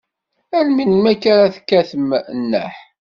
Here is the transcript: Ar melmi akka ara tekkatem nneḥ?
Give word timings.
Ar 0.57 0.65
melmi 0.69 1.07
akka 1.11 1.29
ara 1.35 1.53
tekkatem 1.55 2.09
nneḥ? 2.41 2.73